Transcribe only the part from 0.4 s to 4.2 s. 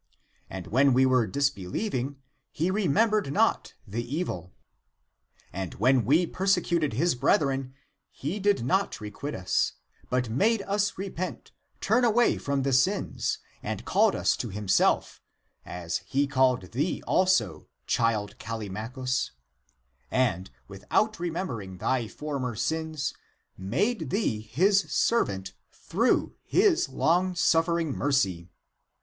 And when we were disbelieving, he remembered not the